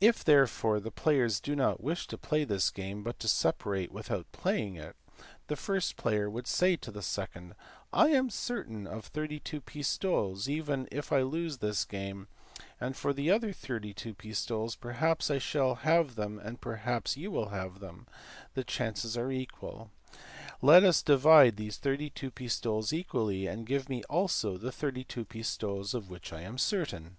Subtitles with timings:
[0.00, 4.32] If therefore the players do not wish to play this game, but to separate without
[4.32, 4.96] playing it,
[5.48, 7.54] the first player would say to the second
[7.92, 12.26] "I am certain of 32 pistoles even if I lose this game,
[12.80, 17.30] and as for the other 32 pistoles perhaps I shall have them and perhaps you
[17.30, 18.06] will have them;
[18.54, 19.90] the chances are equal.
[20.62, 25.92] Let us then divide these 32 pistoles equally, and give me also the 32 pistoles
[25.92, 27.18] of which I am certain."